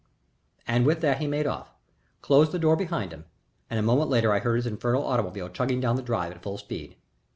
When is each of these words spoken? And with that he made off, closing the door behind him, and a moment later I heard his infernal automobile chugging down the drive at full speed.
And 0.67 0.83
with 0.87 1.01
that 1.01 1.19
he 1.19 1.27
made 1.27 1.45
off, 1.45 1.69
closing 2.23 2.53
the 2.53 2.57
door 2.57 2.75
behind 2.75 3.13
him, 3.13 3.25
and 3.69 3.77
a 3.77 3.83
moment 3.83 4.09
later 4.09 4.33
I 4.33 4.39
heard 4.39 4.55
his 4.55 4.65
infernal 4.65 5.05
automobile 5.05 5.47
chugging 5.47 5.79
down 5.79 5.95
the 5.95 6.01
drive 6.01 6.31
at 6.31 6.41
full 6.41 6.57
speed. 6.57 6.95